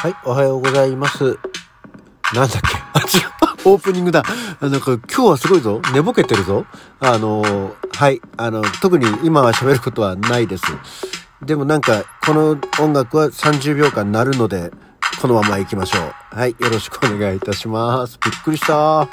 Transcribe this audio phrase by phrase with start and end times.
[0.00, 1.24] はい、おはようございます。
[2.32, 2.68] なんだっけ？
[2.94, 3.02] あ、違
[3.66, 3.72] う。
[3.72, 4.22] オープニングだ。
[4.60, 5.82] なんか今日はすごいぞ。
[5.92, 6.66] 寝ぼけてるぞ。
[7.00, 8.20] あの、はい。
[8.36, 10.62] あの、特に今は喋ることはないです。
[11.42, 14.70] でもなんか、この音楽は30秒間鳴るので、
[15.20, 16.14] このまま行きましょう。
[16.30, 16.50] はい。
[16.50, 18.20] よろしくお願いいたします。
[18.24, 19.08] びっくりした。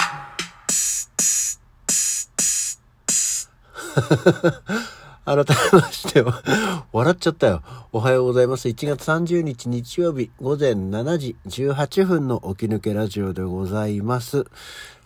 [5.25, 5.43] 改め
[5.81, 7.63] ましては、笑っちゃったよ。
[7.91, 8.67] おはようございます。
[8.67, 14.45] 1月30日日曜日午前7時18分の起き抜けラジオでございます。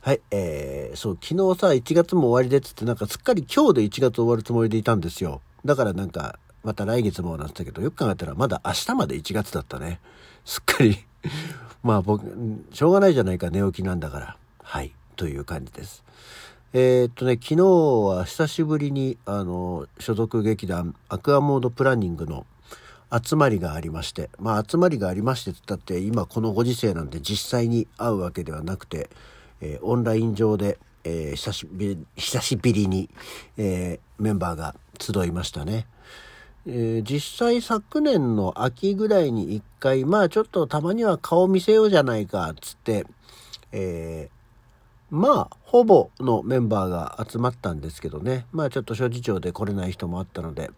[0.02, 5.40] はい、えー、そう、昨日さ、1月も終わりでつって、なんかすっかり今日で1月終わるつもりでいたんですよ。
[5.64, 10.02] だからなんか、また来月もなんて言ったけど、よく考えたらまだ明日まで1月だったね。
[10.44, 10.98] すっかり
[11.82, 12.26] まあ僕、
[12.74, 14.38] しょうがないじゃないか、寝起きなんだから。
[14.64, 16.04] はい、という感じです。
[16.72, 22.46] えーっとね、昨日は久しぶりに、あの、所属劇団アクアモードプランニングの
[23.12, 29.10] 集まりがありまして、まあ集まりがありましてって言ったって、今このご時世なんで実際に会うわけではなくて、
[29.62, 33.10] えーオンライン上で、えー久しぶり、久しぶりに、
[33.58, 35.88] えーメンバーが集いましたね。
[36.68, 43.08] えー実際昨年の秋ぐらいに一回、まあちょっとたまには顔見せようじゃないか、つって、
[43.72, 44.39] えー
[45.12, 48.46] まあ、ほぼのメンバーが集まったんですけどね。
[48.52, 50.70] まあちょっと諸事情で来れない人もあったので、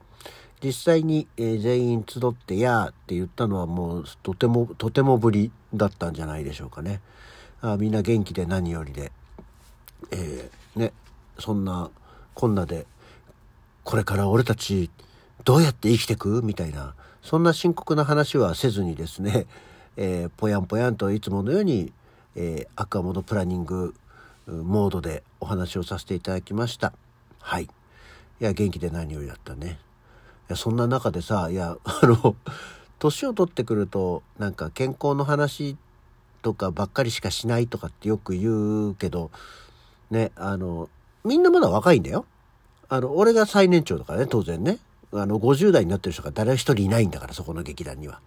[0.63, 7.01] 実際に、えー全員集ってやーって言ったのはもうとても、とてもぶりだったんじゃないでしょうかね。
[7.61, 9.11] あみんな元気で何よりで、
[10.11, 10.93] えーね、
[11.37, 11.89] そんな
[12.33, 12.85] こんなで、
[13.83, 14.89] これから俺たち
[15.43, 16.41] どうやって生きてく？
[16.43, 19.45] みたいな、そんな深刻な話はせずにですね、
[19.97, 21.91] えーぽやんぽやんといつものように、
[22.35, 23.93] えーアクアモードプランニング
[24.47, 26.93] モードでお話をさせていただきました。
[27.39, 27.63] はい。
[27.63, 27.67] い
[28.39, 29.79] や、元気で何よりだったね。
[30.49, 32.35] いや、そんな中でさ、いや、あの、
[32.99, 35.77] 年を取ってくると、なんか健康の話
[36.41, 39.31] とかばっかりしかしないとかってよく言うけど、
[40.09, 40.89] ね、あの、
[41.23, 42.25] みんなまだ若いんだよ。
[42.89, 44.79] あの、俺が最年長だからね、当然ね。
[45.13, 48.19] あの、50代になってる人が誰一人いないんだから、そこの劇団には。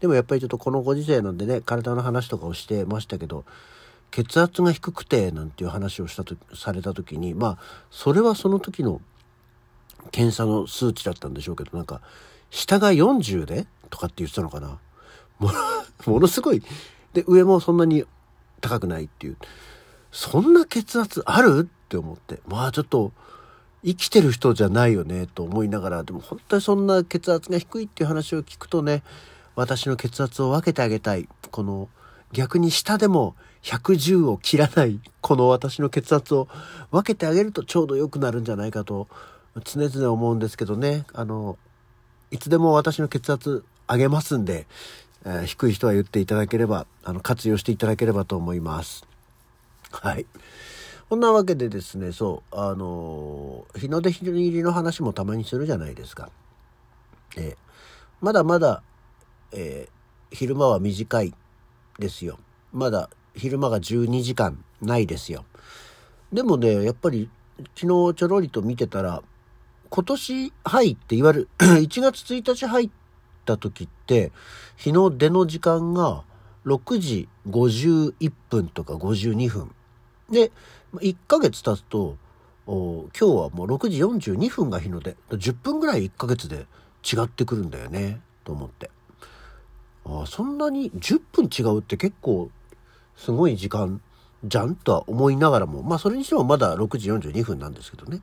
[0.00, 3.44] でもやっぱりちょっとこのご時世なんでね、体の話とかをしてましたけど、
[4.14, 7.58] 血圧が低くてなんていう話をしたとされた時に、まあ、
[7.90, 9.00] それはその時の
[10.12, 12.00] 検査の数値だったんでしょうけど、なんか、
[12.48, 14.78] 下が40でとかって言ってたのかな。
[15.40, 15.50] も
[16.20, 16.62] の、すごい。
[17.12, 18.04] で、上もそんなに
[18.60, 19.36] 高くないっていう。
[20.12, 21.68] そんな血圧ある？
[21.68, 22.40] って思って。
[22.46, 23.10] まあちょっと、
[23.84, 29.02] 生きてる人じゃないよねと思いながら、でも本当にそんな血圧が低いっていう話を聞くとね、
[29.56, 31.28] 私の血圧を分けてあげたい。
[31.50, 31.88] この、
[32.30, 36.48] 逆に下でも110を切らない、この私の血圧を
[36.90, 39.08] 分けてあげるとちょうど良くなるんじゃないかと、
[39.64, 41.58] 常々思うんですけどね、あの、
[42.30, 44.66] いつでも私の血圧上げますんで、
[45.24, 49.06] えー低い人は言っていただければ、あの、活用していただければと思います。
[49.90, 50.26] はい。
[51.08, 56.28] こんなわけでですね、そう、あの日の出日入りの話もたまにするじゃないですか。
[57.36, 57.56] えー
[58.20, 58.82] まだまだ、
[59.52, 59.94] えー
[60.34, 61.32] 昼間は短い
[61.98, 62.38] ですよ。
[62.72, 65.44] まだ昼間が12時間ないですよ。
[66.32, 67.30] でもね、やっぱり
[67.76, 69.22] 昨日ちょろりと見てたら、
[69.90, 72.90] 今年入っていわゆる1月1日入っ
[73.44, 74.32] た時って、
[74.76, 76.24] 日の出の時間が
[76.66, 79.74] 6時51分とか52分。
[80.30, 80.50] で、
[80.94, 82.16] 1ヶ月経つと、
[82.66, 85.16] 今日はもう6時42分が日の出。
[85.30, 86.66] 10分ぐらい1ヶ月で
[87.04, 88.90] 違ってくるんだよね、と思って。
[90.06, 92.50] あそんなに10分違うって結構
[93.16, 94.00] すごい時間
[94.44, 98.20] じゃんとは思いながらも、まあそれにしてもまだ6時42分なんですけどね。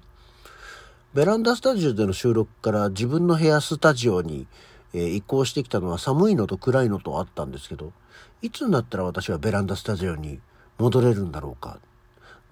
[1.13, 4.47] ベランダスタジオでの収録から自分の部屋スタジオに、
[4.93, 7.93] え移行してきたのは寒いのと暗いのとあったんですけど、
[8.41, 10.39] いつになったら私はベランダスタジオに
[10.77, 11.79] 戻れるんだろうか。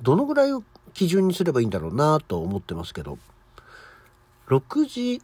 [0.01, 0.63] どのぐらいを
[0.93, 3.17] 基準にすればいいんだろうなと思ってますけど、
[4.47, 5.21] 6時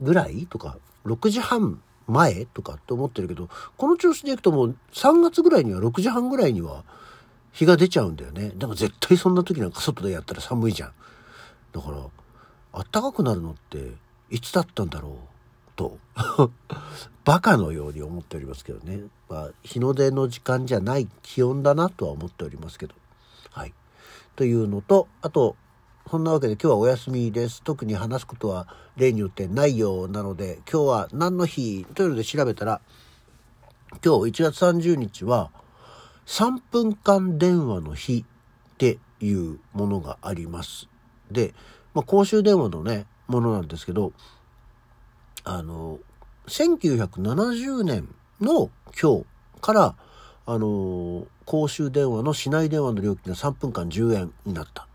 [0.00, 2.46] ぐらいとか、6時半前？
[2.46, 6.84] とかって思ってるけど、この調子でいくともう3月ぐらいには6時半ぐらいには
[7.52, 8.50] 日が出ちゃうんだよね。
[8.54, 10.92] でも絶対そんな時なんか外でやったら寒いじゃん。
[11.72, 13.92] だから、暖かくなるのって
[14.30, 15.12] いつだったんだろう？
[15.76, 15.98] と、
[17.24, 19.02] バカのように思っておりますけどね。
[19.28, 22.94] まあ、日の出の時間じゃない気温だなとは思っておりますけど。
[23.50, 23.74] はい。
[24.36, 25.56] というのと、あと、
[26.10, 27.62] そんなわけで今日はお休みです。
[27.62, 32.80] 特に話すことは例によってないようなので、今日は何の日というので調べたら、
[34.04, 35.50] 今日1月30日は
[36.26, 40.88] 3分間電話の日っていうものがあります。
[41.30, 41.54] で、
[41.94, 44.12] まあ、公衆電話のね、ものなんですけど、
[45.44, 45.98] あの、
[46.46, 48.70] 1970年の
[49.00, 49.24] 今日
[49.60, 49.96] から、
[50.44, 54.88] あの、公衆電話の市内電話の料金が3分間10円になった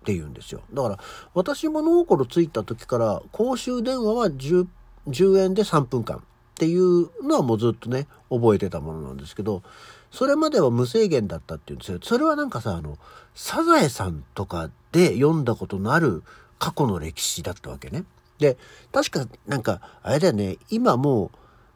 [0.00, 0.62] っていうんですよ。
[0.72, 0.98] だから、
[1.34, 4.66] 私物心ついた時から、公衆電話は 10,
[5.08, 6.20] 10円で3分間っ
[6.54, 9.62] ていうのはもうずっとね、覚えてたものなんですけど、
[10.10, 11.98] それまでは無制限だったっていうんですよ。
[12.02, 12.98] それはなんかさ、あの、
[13.34, 16.22] サザエさんとかで読んだことのある
[16.58, 18.04] 過去の歴史だったわけね。
[18.38, 18.56] で、
[18.92, 21.30] 確かなんか、あれだよね、今も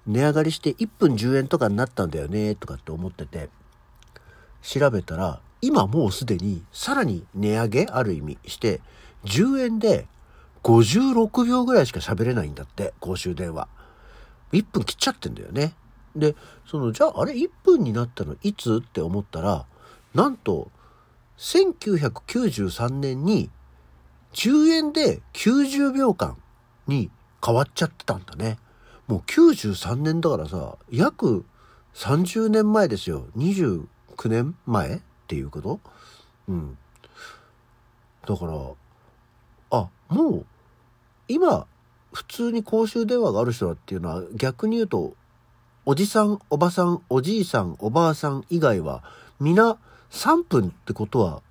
[0.07, 3.51] う値上がりして1分10円とかになったんだよね、とかって思ってて、
[4.63, 8.83] 調べたら、今もうすでにさらに値上げある意味して
[9.25, 10.07] 10円で
[10.63, 13.69] 56秒ぐらいしか喋れないんだって公衆電話。
[14.53, 15.75] 1分切っちゃってんだよね。
[16.15, 18.83] でそのじゃああれ？1分になったのいつ？
[18.85, 19.67] って思ったら
[20.15, 20.71] なんと
[21.39, 23.51] 1993年に
[24.35, 26.37] 10円で90秒間
[26.87, 27.11] に
[27.45, 28.59] 変わっちゃってたんだね。
[29.07, 31.45] もう93年だからさ約
[31.95, 33.27] 30年前ですよ。
[33.37, 33.87] 29
[34.27, 35.03] 年前？
[35.25, 35.81] っていうこと？
[36.49, 36.79] うん。
[38.27, 38.53] だから、
[39.71, 40.47] あ、もう、
[41.29, 41.67] 今、
[42.13, 45.15] 普通に公衆電話がある人だっていうのは逆に言うと、
[45.87, 49.03] おじさん、おばさん、おじいさん、おばあさん以外は、
[49.41, 49.79] 皆
[50.11, 51.43] 3分ってことは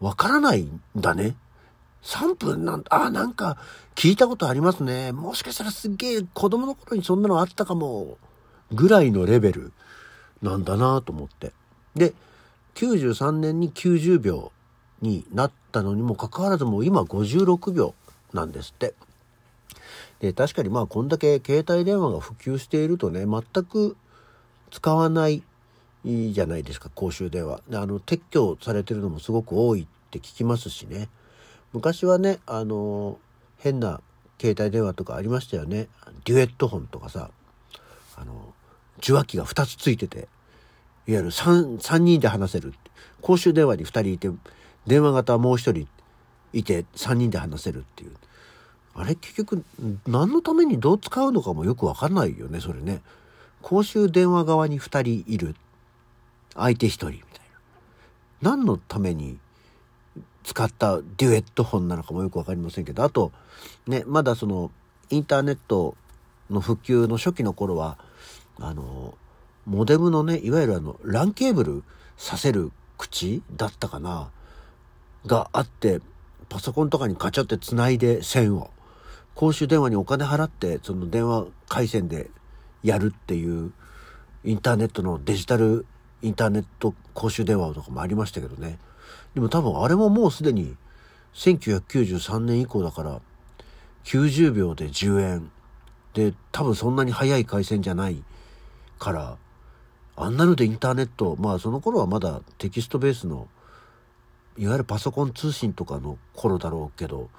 [0.00, 1.34] わからないんだね。
[2.02, 3.56] 3分なんあ、なんか
[3.94, 5.12] 聞いたことありますね。
[5.12, 8.18] もしかしたらすっげえ子供の頃にそんなのあったかも。
[8.72, 9.72] ぐらいのレベル
[10.40, 11.52] なんだなと思って。
[11.94, 12.14] で、
[12.74, 14.52] 93年に90秒
[15.00, 17.94] になったのにもかかわらずもう今56秒
[18.32, 18.94] なんですって。
[20.20, 23.96] で確かにまあこんだけ携帯電話が普及しているとね全く
[24.70, 25.42] 使わない
[26.04, 27.60] じゃないですか公衆電話。
[27.68, 31.08] であの撤去されてるのもすごく多いって聞きますしね。
[31.72, 33.18] 昔はねあの
[33.58, 34.00] 変な
[34.40, 35.88] 携帯電話とかありましたよね。
[36.24, 37.30] デュエットフォンとかさ
[38.16, 38.54] あの
[38.98, 40.28] 受話器が2つついてて
[41.06, 42.74] いわゆる 3, 3人で話せる。
[43.20, 44.30] 公衆電話に2人いて、
[44.86, 45.88] 電話型はもう1人
[46.52, 48.12] いて3人で話せるっていう。
[48.94, 49.64] あれ結局
[50.06, 53.00] 何のためにどう使うのかもよくわかんないよね、それね。
[53.62, 55.54] 公衆電話側に2人いる。
[56.54, 57.22] 相手1人みたい
[58.42, 58.50] な。
[58.56, 59.38] 何のために
[60.44, 63.32] 使ったデュエット本なのかもよくわかりませんけど、あと、
[63.86, 64.70] ね、まだその、
[65.10, 65.96] インターネット
[66.50, 67.96] の普及の初期の頃は、
[68.58, 69.14] あの、
[69.66, 71.84] モデムのね、いわゆるあの、LAN ケーブル
[72.16, 74.30] させる口だったかな
[75.26, 76.00] があって、
[76.48, 78.70] パソコンとかにカチャって繋いで線を、
[79.34, 82.30] 公衆電話にお金払って、その電話回線で
[82.82, 83.72] やるっていう、
[84.44, 85.86] インターネットのデジタル
[86.22, 88.78] インターネット公衆電話とかもありましたけどね。
[89.34, 90.76] でも多分あれももうすでに
[91.34, 93.20] 1993年以降だから
[94.04, 95.50] 90秒で10円
[96.14, 98.22] で多分そんなに速い回線じゃない
[98.98, 99.36] から
[100.16, 103.48] あんなのでインターネット、まあその頃はまだテキストベースの、
[104.58, 107.30] いわゆるパソコン通信とかの頃だろうけど、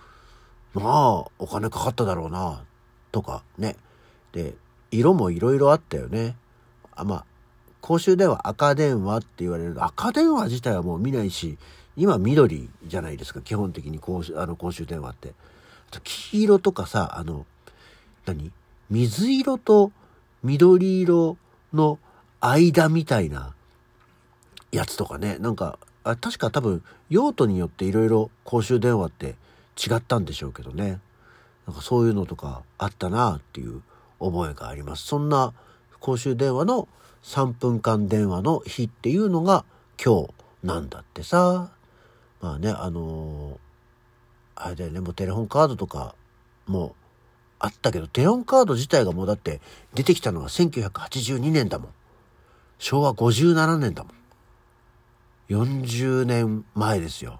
[0.73, 2.63] まあお金かかっただろうな、
[3.11, 3.75] とかね。
[4.31, 4.55] で、
[4.89, 6.35] 色もいろいろあったよね。
[6.95, 7.25] あまあ、
[7.81, 11.57] 公衆電話赤電話って言われる赤電話自体はもう見ないし、
[11.95, 15.33] 今緑じゃないですか、基本的に公衆あの公衆電話って。
[15.89, 17.45] あと黄色とかさ、あの、
[18.25, 18.51] 何？
[18.89, 19.91] 水色と
[20.43, 21.37] 緑色
[21.73, 21.99] の
[22.43, 23.53] 間みたいな
[24.71, 29.35] やつとかね、なんか、あ確か多分用途によっていろいろ公衆電話って
[29.77, 30.99] 違ったんでしょうけどね。
[31.65, 33.81] なんかそういうのとかあったなっていう
[34.19, 35.05] 覚えがあります。
[35.05, 35.53] そんな
[36.01, 36.89] 公衆電話の
[37.23, 39.63] 3分間電話の日っていうのが
[40.03, 40.33] 今日
[40.63, 41.71] なんだってさ。
[42.41, 46.13] まあね、あのー、あれだよね、もうテレホンカードとか
[46.67, 46.93] も
[47.57, 49.61] あったけど、テレホンカード自体がもうだって
[49.93, 51.93] 出てきたのが1982年だもん。
[52.83, 54.13] 昭和57年だもん。
[55.49, 57.39] 40年前ですよ。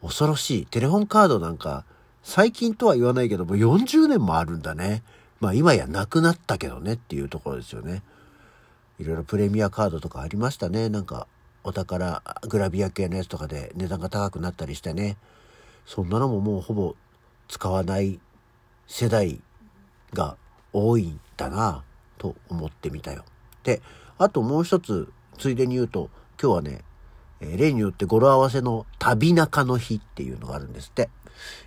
[0.00, 0.66] 恐ろしい。
[0.66, 1.84] テレホンカードなんか、
[2.22, 5.02] 最近とは言わないけども、40年もあるんだね。
[5.40, 8.04] まあ今やなくなったけどねっていうところですよね。
[9.00, 10.88] いろいろプレミアカードとかありましたね。
[10.88, 11.26] なんか、
[11.64, 15.16] お宝、グラビア系のやつとかで値段が高くなったりしてね。
[15.84, 16.94] そんなのももうほぼ
[17.48, 18.20] 使わない
[18.86, 19.40] 世代
[20.14, 20.36] が
[20.72, 21.82] 多いんだな
[22.18, 23.24] と思ってみたよ。
[23.64, 23.82] で、
[24.18, 26.84] あともう一つ、ついでに言うと、今日はね、
[27.40, 31.10] え、例によって語呂合わせのタビナカの日っていうのがあるんですって。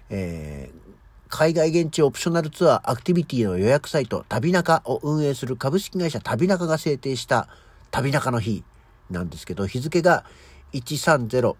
[0.09, 0.79] えー、
[1.27, 7.47] 海外現地オプショナルツアーアクティビティの予約サイトタビナカを運営する株式会社タビナカが制定した
[7.91, 8.63] 旅中の日
[9.11, 10.25] なんですけど、日付が
[10.73, 11.55] 130、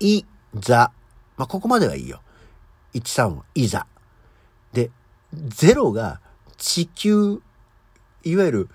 [0.00, 0.24] い
[0.54, 0.92] ざ。
[1.36, 2.20] まあ、ここまではいいよ。
[2.94, 3.86] 13いざ。
[4.72, 4.90] で、
[5.34, 6.20] 0が
[6.56, 7.40] 地球、
[8.24, 8.68] いわゆる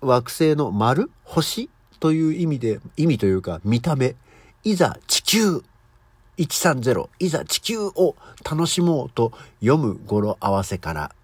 [0.00, 4.16] 惑星の丸星という意味で、意味というか見た目、
[4.64, 5.62] いざ地球
[6.38, 8.14] 130、いざ地球を
[8.48, 11.14] 楽しもうと読む語呂合わせから。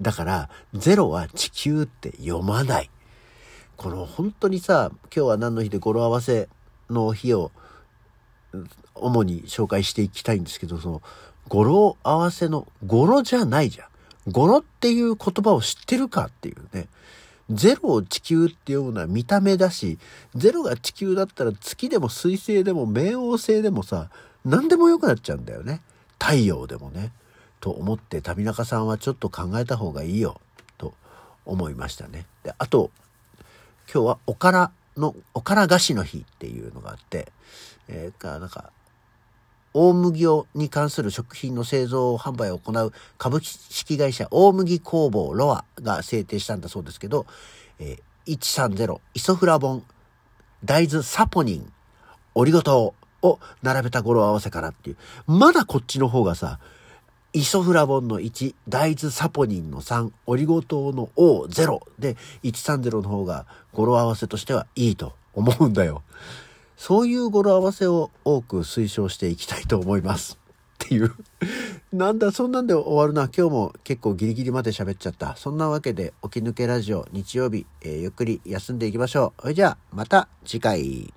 [0.00, 2.90] だから、ゼロは地球って読まない。
[3.76, 6.48] この本当にさ、今日は何の日で語呂合わせ
[6.90, 7.52] の日を
[8.94, 11.02] 主に紹介していきたいんですけど、その
[11.48, 14.30] 語呂合わせの語呂じゃないじゃん。
[14.30, 16.88] 語呂っていう言葉を知ってるかっていうね。
[17.50, 19.98] ゼロを地球っていうのは見た目だし、
[20.34, 24.10] ゼロが地球だったら月でも水星でも冥王星でもさ、
[24.44, 25.80] 何でも良くなっちゃうんだよね。
[26.18, 27.12] 太陽でもね。
[27.60, 30.40] と思って旅中さんはちょっと考えた方がいいよ。
[30.78, 30.94] と
[31.44, 32.26] 思いましたね。
[32.42, 32.90] で、あと、
[33.92, 37.32] 今日はおからの、おから菓子の日っていうのがあって、
[37.88, 38.70] えー、か、なんか、
[39.78, 47.26] 大麦に関する食品の製造販売を行う株式会社大麦工房ロアが制定したんだそうですけど、
[47.78, 49.84] えー、130イソフラボン
[50.64, 51.72] 大豆サポニン
[52.34, 54.96] オリゴ糖を並べた語呂合わせからっていう。
[55.26, 56.58] まだこっちの方がさ、
[57.34, 66.02] イソフラボンの1、大豆サポニンの3、オリゴ糖の O0 で130の方が語呂合わせとしてはいいと思うんだよ。
[66.76, 70.38] そういう語呂合わせを多く推奨していきたいと思います。
[70.84, 71.12] っていう。
[71.92, 73.30] なんだ、そんなんで終わるな。
[73.34, 75.34] 今日も結構ギリギリまで喋っちゃった。
[75.36, 79.42] そんなわけで、起き抜けラジオ日曜日、えー、ゆっくり休んでいきましょう。
[79.42, 81.14] それじゃあ、また次回。